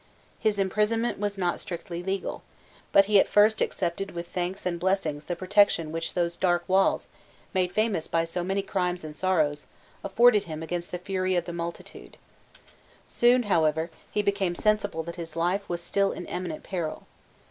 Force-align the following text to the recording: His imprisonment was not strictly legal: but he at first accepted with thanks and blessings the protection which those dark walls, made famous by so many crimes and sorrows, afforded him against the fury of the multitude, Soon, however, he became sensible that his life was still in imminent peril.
His 0.39 0.57
imprisonment 0.57 1.19
was 1.19 1.37
not 1.37 1.59
strictly 1.59 2.01
legal: 2.01 2.41
but 2.91 3.05
he 3.05 3.19
at 3.19 3.27
first 3.29 3.61
accepted 3.61 4.15
with 4.15 4.27
thanks 4.29 4.65
and 4.65 4.79
blessings 4.79 5.25
the 5.25 5.35
protection 5.35 5.91
which 5.91 6.15
those 6.15 6.35
dark 6.35 6.67
walls, 6.67 7.05
made 7.53 7.71
famous 7.71 8.07
by 8.07 8.23
so 8.23 8.43
many 8.43 8.63
crimes 8.63 9.03
and 9.03 9.15
sorrows, 9.15 9.67
afforded 10.03 10.45
him 10.45 10.63
against 10.63 10.89
the 10.89 10.97
fury 10.97 11.35
of 11.35 11.45
the 11.45 11.53
multitude, 11.53 12.17
Soon, 13.07 13.43
however, 13.43 13.91
he 14.11 14.23
became 14.23 14.55
sensible 14.55 15.03
that 15.03 15.17
his 15.17 15.35
life 15.35 15.69
was 15.69 15.81
still 15.83 16.11
in 16.11 16.25
imminent 16.25 16.63
peril. 16.63 17.05